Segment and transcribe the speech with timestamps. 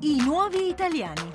[0.00, 1.32] I nuovi italiani.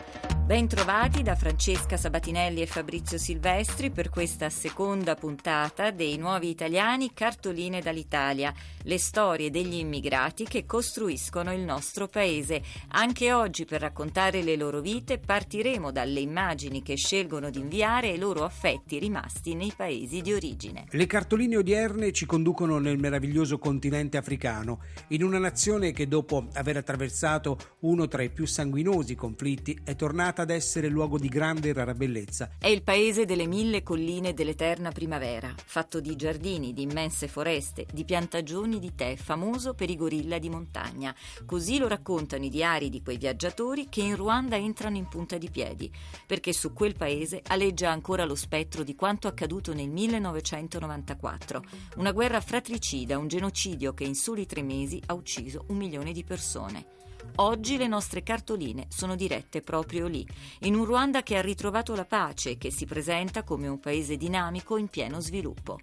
[0.52, 7.80] Bentrovati da Francesca Sabatinelli e Fabrizio Silvestri per questa seconda puntata dei nuovi italiani Cartoline
[7.80, 8.54] dall'Italia,
[8.84, 12.62] le storie degli immigrati che costruiscono il nostro paese.
[12.90, 18.16] Anche oggi per raccontare le loro vite partiremo dalle immagini che scelgono di inviare e
[18.16, 20.84] i loro affetti rimasti nei paesi di origine.
[20.90, 24.82] Le cartoline odierne ci conducono nel meraviglioso continente africano,
[25.12, 30.40] in una nazione che dopo aver attraversato uno tra i più sanguinosi conflitti è tornata
[30.42, 32.52] ad essere luogo di grande e rara bellezza.
[32.58, 38.04] È il paese delle mille colline dell'eterna primavera, fatto di giardini, di immense foreste, di
[38.04, 41.16] piantagioni di tè, famoso per i gorilla di montagna.
[41.46, 45.50] Così lo raccontano i diari di quei viaggiatori che in Ruanda entrano in punta di
[45.50, 45.92] piedi,
[46.26, 51.64] perché su quel paese aleggia ancora lo spettro di quanto accaduto nel 1994,
[51.98, 56.24] una guerra fratricida, un genocidio che in soli tre mesi ha ucciso un milione di
[56.24, 57.00] persone.
[57.36, 60.28] Oggi le nostre cartoline sono dirette proprio lì,
[60.62, 64.18] in un Ruanda che ha ritrovato la pace e che si presenta come un paese
[64.18, 65.80] dinamico in pieno sviluppo.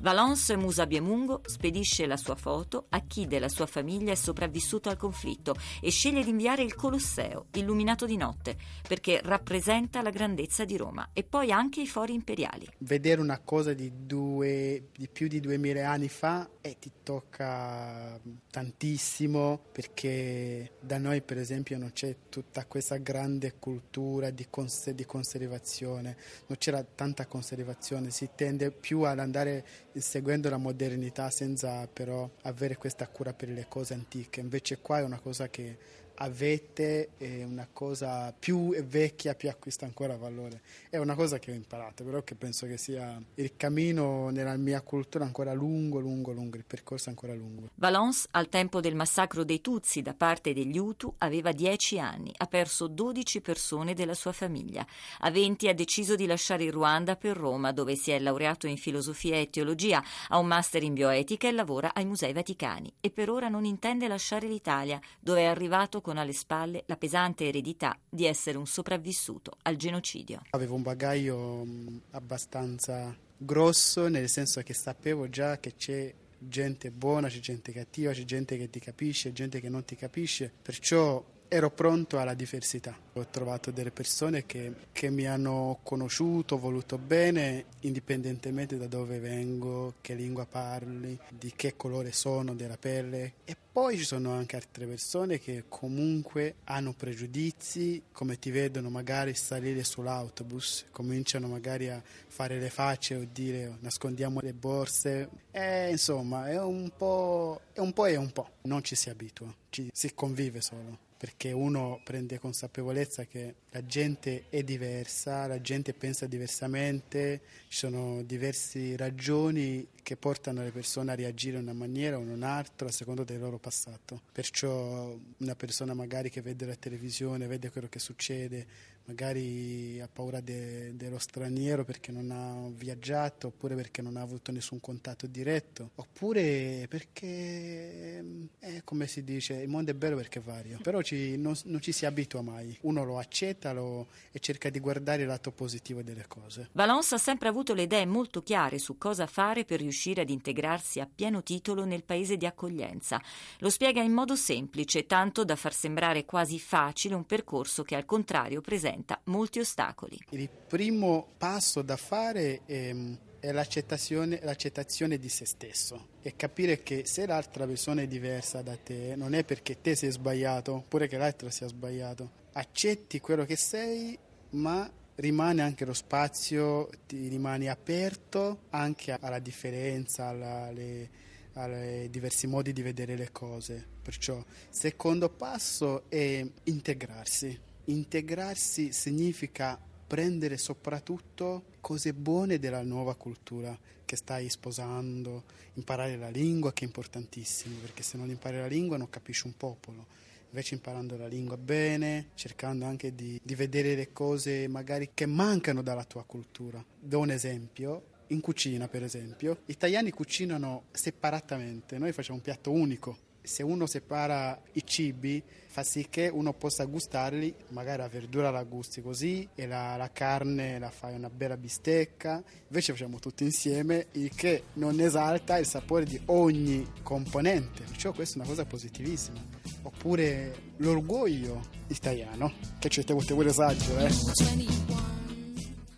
[0.00, 5.54] Valence Musabiemungo spedisce la sua foto a chi della sua famiglia è sopravvissuto al conflitto
[5.80, 8.56] e sceglie di inviare il Colosseo, illuminato di notte,
[8.86, 12.68] perché rappresenta la grandezza di Roma e poi anche i fori imperiali.
[12.78, 18.18] Vedere una cosa di, due, di più di duemila anni fa eh, ti tocca
[18.50, 25.04] tantissimo perché da noi per esempio non c'è tutta questa grande cultura di, cons- di,
[25.04, 26.16] conservazione,
[26.46, 32.76] non c'era tanta conservazione, si tende più ad andare seguendo la modernità senza però avere
[32.76, 35.78] questa cura per le cose antiche, invece qua è una cosa che
[36.16, 40.60] avete è una cosa più vecchia, più acquista ancora valore.
[40.88, 44.80] È una cosa che ho imparato, però che penso che sia il cammino nella mia
[44.82, 47.70] cultura ancora lungo, lungo, lungo, il percorso ancora lungo.
[47.74, 52.46] Valence, al tempo del massacro dei Tutsi da parte degli Hutu, aveva 10 anni, ha
[52.46, 54.86] perso 12 persone della sua famiglia.
[55.20, 58.76] A 20 ha deciso di lasciare il Ruanda per Roma, dove si è laureato in
[58.76, 62.92] filosofia e teologia, ha un master in bioetica e lavora ai Musei Vaticani.
[63.00, 67.46] E per ora non intende lasciare l'Italia, dove è arrivato con alle spalle la pesante
[67.46, 70.42] eredità di essere un sopravvissuto al genocidio.
[70.50, 77.28] Avevo un bagaglio mm, abbastanza grosso, nel senso che sapevo già che c'è gente buona,
[77.28, 81.70] c'è gente cattiva, c'è gente che ti capisce, gente che non ti capisce, perciò ero
[81.70, 82.96] pronto alla diversità.
[83.12, 89.96] Ho trovato delle persone che, che, mi hanno conosciuto, voluto bene, indipendentemente da dove vengo,
[90.00, 93.34] che lingua parli, di che colore sono della pelle.
[93.44, 99.34] E poi ci sono anche altre persone che comunque hanno pregiudizi, come ti vedono magari
[99.34, 105.28] salire sull'autobus, cominciano magari a fare le facce o dire oh, nascondiamo le borse.
[105.50, 108.48] E insomma, è un po' è un po' e un po'.
[108.62, 114.46] Non ci si abitua, ci si convive solo perché uno prende consapevolezza che la gente
[114.48, 121.14] è diversa, la gente pensa diversamente, ci sono diverse ragioni che portano le persone a
[121.14, 124.20] reagire in una maniera o in un'altra a seconda del loro passato.
[124.32, 128.66] Perciò una persona magari che vede la televisione, vede quello che succede,
[129.04, 134.52] magari ha paura de, dello straniero perché non ha viaggiato, oppure perché non ha avuto
[134.52, 138.24] nessun contatto diretto, oppure perché,
[138.58, 141.80] è come si dice, il mondo è bello perché è vario, però ci, non, non,
[141.80, 146.02] ci si abitua mai, uno lo accetta lo, e cerca di guardare il lato positivo
[146.02, 146.68] delle cose.
[146.72, 151.00] Valence ha sempre avuto le idee molto chiare su cosa fare per riuscire ad integrarsi
[151.00, 153.20] a pieno titolo nel paese di accoglienza.
[153.58, 158.04] Lo spiega in modo semplice, tanto da far sembrare quasi facile un percorso che al
[158.04, 160.18] contrario presenta presenta molti ostacoli.
[160.30, 162.94] Il primo passo da fare è,
[163.40, 168.76] è l'accettazione, l'accettazione di se stesso e capire che se l'altra persona è diversa da
[168.76, 172.40] te non è perché te sei sbagliato oppure che l'altro sia sbagliato.
[172.52, 174.18] Accetti quello che sei,
[174.50, 181.10] ma rimane anche lo spazio, ti rimani aperto anche alla differenza, alla, alle,
[181.54, 183.86] ai diversi modi di vedere le cose.
[184.02, 194.16] Perciò secondo passo è integrarsi integrarsi significa prendere soprattutto cose buone della nuova cultura che
[194.16, 195.44] stai sposando,
[195.74, 199.56] imparare la lingua che è importantissimo, perché se non impari la lingua non capisci un
[199.56, 200.06] popolo.
[200.50, 205.80] Invece imparando la lingua bene, cercando anche di, di vedere le cose magari che mancano
[205.80, 206.84] dalla tua cultura.
[207.00, 212.70] Do un esempio, in cucina per esempio, gli italiani cucinano separatamente, noi facciamo un piatto
[212.70, 218.50] unico se uno separa i cibi fa sì che uno possa gustarli, magari la verdura
[218.50, 223.42] la gusti così e la, la, carne la fai una bella bistecca, invece facciamo tutto
[223.42, 228.66] insieme, il che non esalta il sapore di ogni componente, perciò questa è una cosa
[228.66, 229.40] positivissima.
[229.84, 234.10] Oppure l'orgoglio italiano, che ci te vuole esagero, eh.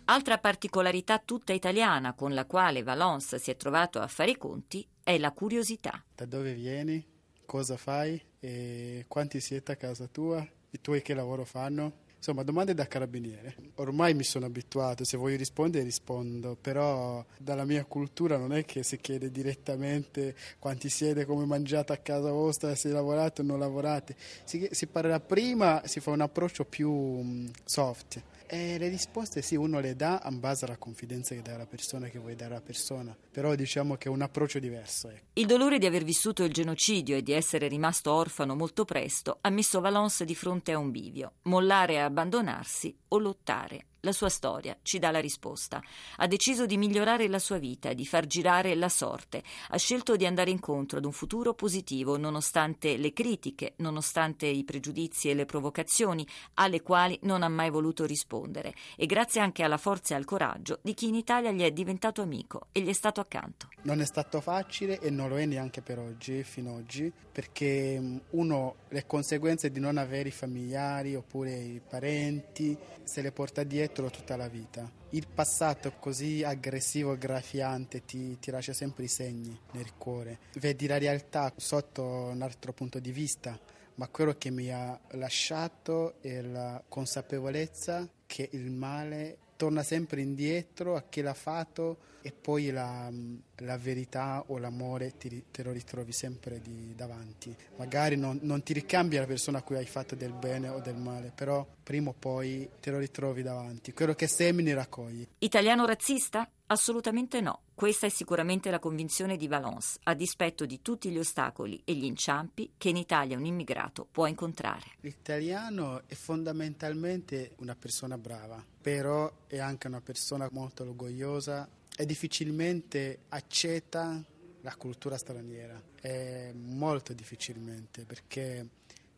[0.05, 4.87] Altra particolarità tutta italiana con la quale Valence si è trovato a fare i conti
[5.03, 6.03] è la curiosità.
[6.15, 7.13] Da dove vieni?
[7.45, 8.21] Cosa fai?
[8.39, 10.45] E quanti siete a casa tua?
[10.71, 12.03] I tuoi che lavoro fanno?
[12.17, 13.55] Insomma, domande da carabiniere.
[13.75, 18.81] Ormai mi sono abituato, se voglio rispondere rispondo, però dalla mia cultura non è che
[18.81, 24.15] si chiede direttamente quanti siete, come mangiate a casa vostra, se lavorate o non lavorate.
[24.43, 29.55] Si, si parla prima, si fa un approccio più mm, soft e le risposte sì,
[29.55, 32.61] uno le dà in base alla confidenza che dà alla persona, che vuoi dare alla
[32.61, 35.09] persona, però diciamo che è un approccio diverso.
[35.09, 35.25] Ecco.
[35.33, 39.49] Il dolore di aver vissuto il genocidio e di essere rimasto orfano molto presto ha
[39.49, 43.87] messo Valence di fronte a un bivio, mollare e abbandonarsi o lottare.
[44.05, 45.81] La sua storia ci dà la risposta.
[46.17, 49.41] Ha deciso di migliorare la sua vita, di far girare la sorte.
[49.69, 55.29] Ha scelto di andare incontro ad un futuro positivo, nonostante le critiche, nonostante i pregiudizi
[55.29, 56.25] e le provocazioni,
[56.55, 58.75] alle quali non ha mai voluto rispondere.
[58.95, 62.21] E grazie anche alla forza e al coraggio di chi in Italia gli è diventato
[62.21, 63.69] amico e gli è stato accanto.
[63.81, 68.19] Non è stato facile e non lo è neanche per oggi, fino ad oggi, perché
[68.29, 74.09] uno le conseguenze di non avere i familiari oppure i parenti se le porta dietro
[74.09, 74.89] tutta la vita.
[75.11, 80.39] Il passato così aggressivo graffiante ti, ti lascia sempre i segni nel cuore.
[80.55, 83.57] Vedi la realtà sotto un altro punto di vista,
[83.95, 90.95] ma quello che mi ha lasciato è la consapevolezza che il male torna sempre indietro
[90.95, 93.11] a chi l'ha fatto e poi la,
[93.57, 97.55] la verità o l'amore ti, te lo ritrovi sempre di, davanti.
[97.75, 100.95] Magari non, non, ti ricambia la persona a cui hai fatto del bene o del
[100.95, 103.93] male, però prima o poi te lo ritrovi davanti.
[103.93, 105.27] Quello che semini raccogli.
[105.37, 106.49] Italiano razzista?
[106.65, 107.59] Assolutamente no.
[107.75, 112.05] Questa è sicuramente la convinzione di Valence, a dispetto di tutti gli ostacoli e gli
[112.05, 114.91] inciampi che in Italia un immigrato può incontrare.
[115.01, 121.67] L'italiano è fondamentalmente una persona brava, però è anche una persona molto orgogliosa
[121.97, 124.23] e difficilmente accetta
[124.61, 125.79] la cultura straniera.
[125.99, 128.65] È molto difficilmente perché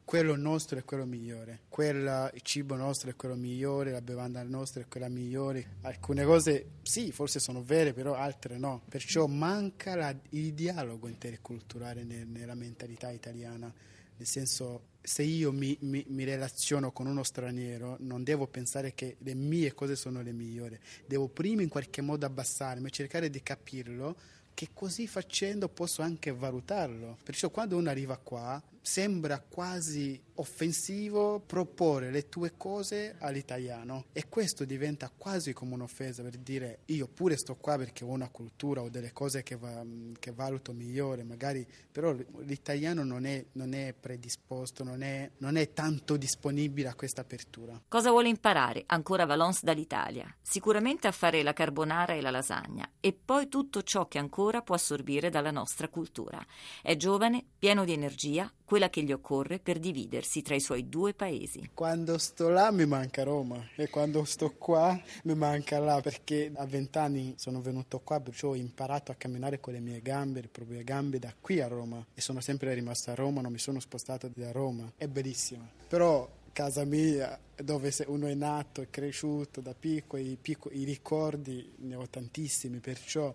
[0.08, 4.80] quello nostro è quello migliore, Quella, il cibo nostro è quello migliore, la bevanda nostra
[4.80, 5.80] è quella migliore.
[5.82, 8.84] Alcune cose sì, forse sono vere, però altre no.
[8.88, 13.70] Perciò manca la, il dialogo interculturale nella mentalità italiana,
[14.16, 19.18] nel senso se io mi, mi, mi, relaziono con uno straniero non devo pensare che
[19.20, 24.16] le mie cose sono le migliori, devo prima in qualche modo abbassarmi, cercare di capirlo
[24.54, 27.18] che così facendo posso anche valutarlo.
[27.24, 34.64] Perciò quando uno arriva qua sembra quasi offensivo proporre le tue cose all'italiano e questo
[34.64, 38.90] diventa quasi come un'offesa per dire io pure sto qua perché ho una cultura o
[38.90, 39.84] delle cose che, va,
[40.18, 45.74] che valuto migliore, magari però l'italiano non è, non è predisposto, non è, non è,
[45.74, 47.82] tanto disponibile a questa apertura.
[47.88, 50.34] Cosa vuole imparare ancora Valence dall'Italia?
[50.42, 54.76] Sicuramente a fare la carbonara e la lasagna e poi tutto ciò che ancora può
[54.76, 56.44] assorbire dalla nostra cultura.
[56.82, 61.16] È giovane, pieno di energia, quella che gli occorre per dividersi tra i suoi due
[61.16, 61.72] paesi.
[61.74, 66.64] Quando sto là mi manca Roma e quando sto qua mi manca là perché a
[66.68, 70.84] vent'anni sono venuto qua perciò ho imparato a camminare con le mie gambe, le proprie
[70.84, 74.30] gambe da qui a Roma e sono sempre rimasto a Roma, non mi sono spostato
[74.32, 74.94] da Roma.
[74.96, 75.68] È bellissima.
[75.88, 81.74] Però casa mia dove uno è nato e cresciuto da piccolo, i, piccoli, i ricordi
[81.78, 83.34] ne ho tantissimi, perciò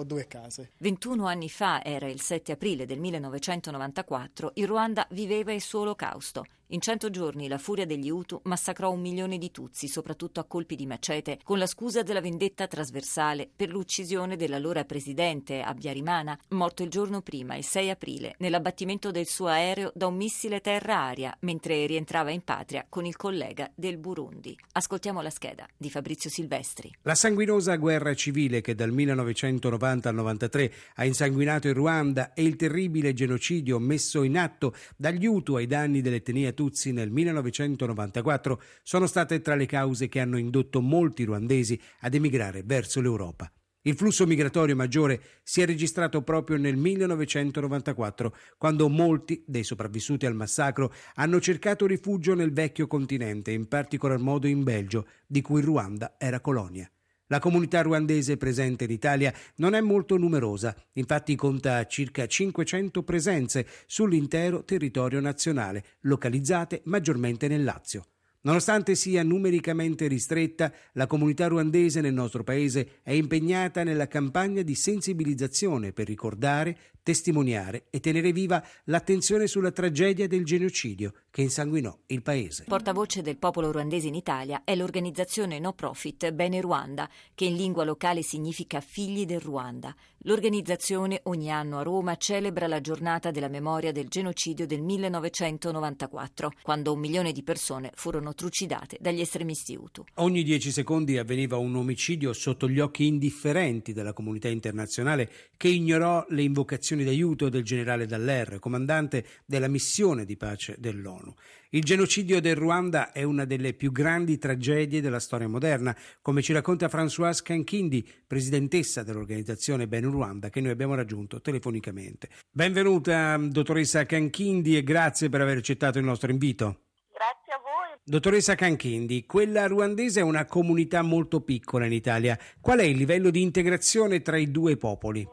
[0.00, 0.70] ho due case.
[0.78, 6.44] 21 anni fa, era il 7 aprile del 1994, il Ruanda viveva il suo olocausto.
[6.72, 10.76] In cento giorni la furia degli Hutu massacrò un milione di Tutsi, soprattutto a colpi
[10.76, 16.88] di macete, con la scusa della vendetta trasversale per l'uccisione dell'allora presidente Abiyarimana, morto il
[16.88, 22.30] giorno prima, il 6 aprile, nell'abbattimento del suo aereo da un missile terra-aria, mentre rientrava
[22.30, 24.56] in patria con il collega del Burundi.
[24.70, 26.94] Ascoltiamo la scheda di Fabrizio Silvestri.
[27.02, 32.54] La sanguinosa guerra civile che dal 1990 al 93 ha insanguinato il Ruanda e il
[32.54, 39.40] terribile genocidio messo in atto dagli Hutu ai danni dell'etnia Tutsi nel 1994 sono state
[39.40, 43.50] tra le cause che hanno indotto molti ruandesi ad emigrare verso l'Europa.
[43.80, 50.34] Il flusso migratorio maggiore si è registrato proprio nel 1994, quando molti dei sopravvissuti al
[50.34, 56.16] massacro hanno cercato rifugio nel vecchio continente, in particolar modo in Belgio, di cui Ruanda
[56.18, 56.86] era colonia.
[57.30, 63.66] La comunità ruandese presente in Italia non è molto numerosa, infatti conta circa 500 presenze
[63.86, 68.04] sull'intero territorio nazionale, localizzate maggiormente nel Lazio.
[68.42, 74.74] Nonostante sia numericamente ristretta, la comunità ruandese nel nostro paese è impegnata nella campagna di
[74.74, 82.22] sensibilizzazione per ricordare, testimoniare e tenere viva l'attenzione sulla tragedia del genocidio che insanguinò il
[82.22, 82.64] paese.
[82.66, 87.84] Portavoce del popolo ruandese in Italia è l'organizzazione no profit Bene Ruanda, che in lingua
[87.84, 89.94] locale significa Figli del Ruanda.
[90.24, 96.92] L'organizzazione ogni anno a Roma celebra la giornata della memoria del genocidio del 1994, quando
[96.92, 100.04] un milione di persone furono trucidate dagli estremisti Hutu.
[100.16, 106.22] Ogni dieci secondi avveniva un omicidio sotto gli occhi indifferenti della comunità internazionale che ignorò
[106.28, 111.34] le invocazioni d'aiuto del generale Dallaire, comandante della missione di pace dell'ONU.
[111.72, 116.52] Il genocidio del Ruanda è una delle più grandi tragedie della storia moderna, come ci
[116.52, 122.28] racconta Françoise Kankindi, presidentessa dell'organizzazione Ben Ruanda, che noi abbiamo raggiunto telefonicamente.
[122.50, 126.80] Benvenuta, dottoressa Kankindi, e grazie per aver accettato il nostro invito.
[127.12, 127.96] Grazie a voi.
[128.02, 132.36] Dottoressa Canchindi, quella ruandese è una comunità molto piccola in Italia.
[132.60, 135.24] Qual è il livello di integrazione tra i due popoli?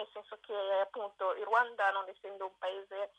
[0.00, 3.10] nel senso che appunto il Ruanda non essendo un paese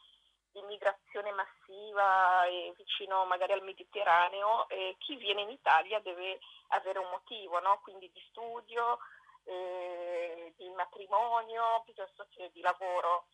[0.52, 7.00] di immigrazione massiva e vicino magari al Mediterraneo, eh, chi viene in Italia deve avere
[7.00, 7.80] un motivo, no?
[7.84, 9.00] quindi di studio,
[9.44, 13.28] eh, di matrimonio piuttosto che di lavoro,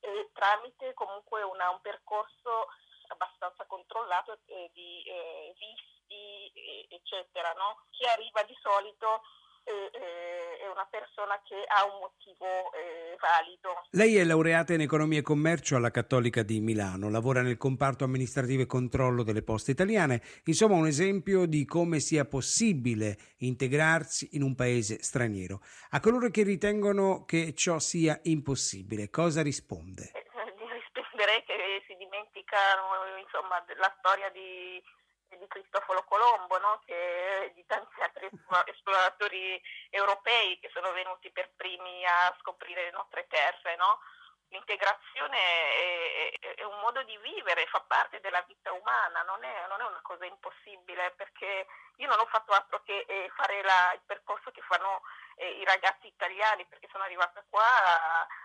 [0.00, 2.68] eh, tramite comunque una, un percorso
[3.08, 7.52] abbastanza controllato eh, di eh, visti, eccetera.
[7.52, 7.82] No?
[7.90, 9.22] Chi arriva di solito
[9.64, 13.86] è una persona che ha un motivo eh, valido.
[13.90, 18.62] Lei è laureata in economia e commercio alla Cattolica di Milano, lavora nel comparto amministrativo
[18.62, 24.54] e controllo delle poste italiane, insomma un esempio di come sia possibile integrarsi in un
[24.54, 25.60] paese straniero.
[25.90, 30.10] A coloro che ritengono che ciò sia impossibile, cosa risponde?
[30.12, 30.22] Eh,
[30.92, 34.82] risponderei che si dimenticano insomma, la storia di
[35.28, 36.80] di Cristoforo Colombo, no?
[36.84, 38.28] che, di tanti altri
[38.66, 43.76] esploratori europei che sono venuti per primi a scoprire le nostre terre.
[43.76, 44.00] No?
[44.48, 49.80] L'integrazione è, è, un modo di vivere, fa parte della vita umana, non è, non
[49.80, 51.66] è una cosa impossibile perché
[51.96, 55.02] io non ho fatto altro che eh, fare la, il percorso che fanno
[55.36, 57.66] eh, i ragazzi italiani perché sono arrivata qua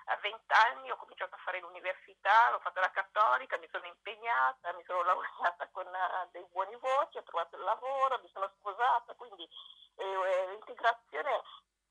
[0.06, 0.42] a, 20
[0.74, 5.04] anni, ho cominciato a fare l'università, l'ho fatta la cattolica, mi sono impegnata, mi sono
[5.10, 9.48] laureata con uh, dei buoni voti, ho trovato il lavoro, mi sono sposata, quindi
[9.96, 11.42] eh, eh l'integrazione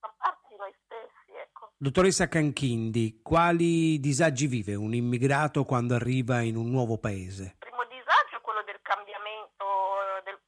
[0.01, 1.33] fa parte di noi stessi.
[1.39, 1.73] Ecco.
[1.77, 7.43] Dottoressa Canchindi, quali disagi vive un immigrato quando arriva in un nuovo paese?
[7.43, 9.65] Il primo disagio è quello del cambiamento
[10.25, 10.39] del,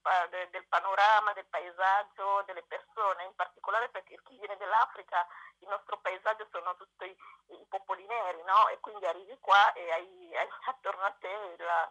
[0.50, 5.27] del panorama, del paesaggio, delle persone, in particolare perché chi viene dell'Africa
[5.59, 7.17] il nostro paesaggio sono tutti i,
[7.59, 8.69] i popoli neri, no?
[8.69, 11.91] E quindi arrivi qua e hai, hai attorno a te la,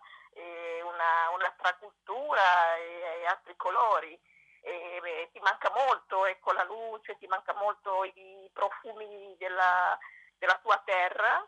[0.83, 4.19] una, un'altra cultura e, e altri colori
[4.61, 9.97] e, beh, ti manca molto ecco, la luce, ti manca molto i profumi della,
[10.37, 11.45] della tua terra,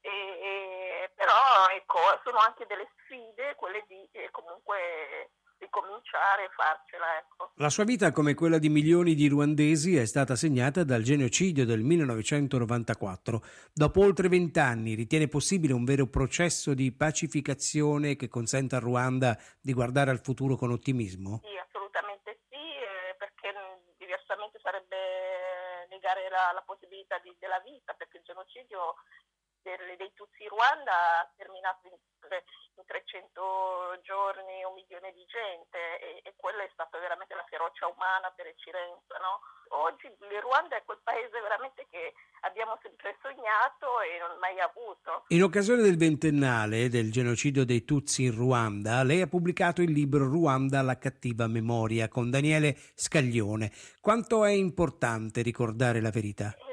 [0.00, 5.30] e, e, però ecco, sono anche delle sfide quelle di eh, comunque
[5.62, 7.18] ricominciare e farcela.
[7.18, 7.52] Ecco.
[7.56, 11.82] La sua vita, come quella di milioni di ruandesi, è stata segnata dal genocidio del
[11.82, 13.42] 1994.
[13.72, 19.72] Dopo oltre vent'anni, ritiene possibile un vero processo di pacificazione che consenta al Ruanda di
[19.72, 21.40] guardare al futuro con ottimismo?
[21.42, 23.54] Sì, assolutamente sì, eh, perché
[23.98, 28.96] diversamente sarebbe negare la, la possibilità di, della vita, perché il genocidio
[29.62, 36.20] dei, dei Tutsi Ruanda ha terminato in, in 300 giorni un milione di gente e,
[36.24, 39.16] e, quella è stata veramente la ferocia umana per eccellenza.
[39.22, 39.40] No?
[39.86, 45.24] Oggi il Ruanda è quel paese veramente che abbiamo sempre sognato e non mai avuto.
[45.28, 50.26] In occasione del ventennale del genocidio dei Tutsi in Ruanda, lei ha pubblicato il libro
[50.26, 53.70] Ruanda la cattiva memoria con Daniele Scaglione.
[54.00, 56.54] Quanto è importante ricordare la verità?
[56.58, 56.72] Eh,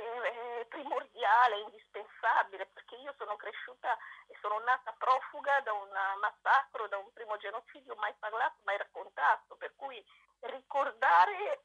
[1.39, 3.95] fondamentale, indispensabile, perché io sono cresciuta
[4.27, 9.55] e sono nata profuga da un massacro, da un primo genocidio mai parlato, mai raccontato,
[9.55, 10.03] per cui
[10.51, 11.63] ricordare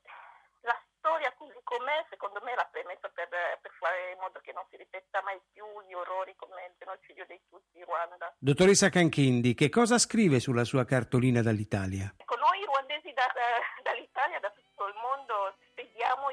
[0.63, 4.53] la storia così com'è, secondo me è la premessa per, per, fare in modo che
[4.53, 8.33] non si ripeta mai più gli orrori come il genocidio dei Tutsi in Ruanda.
[8.39, 12.15] Dottoressa Canchindi, che cosa scrive sulla sua cartolina dall'Italia?
[12.17, 16.31] Ecco, noi ruandesi da, eh, dall'Italia, da tutto il mondo, spediamo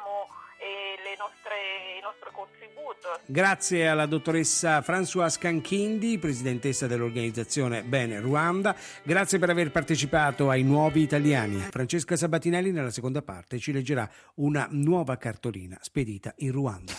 [0.00, 0.26] spediamo
[0.58, 3.20] eh, nostre, il nostro contributo.
[3.26, 8.74] Grazie alla dottoressa Françoise Canchindi, presidentessa dell'organizzazione Bene Ruanda.
[9.02, 11.58] Grazie per aver partecipato ai Nuovi Italiani.
[11.70, 16.92] Francesca Sabatinelli nella seconda parte ci leggerà una nuova cartolina spedita in Ruanda.